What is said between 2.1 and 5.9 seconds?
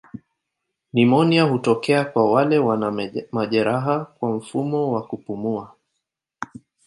wale wana majeraha kwa mfumo wa kupumua.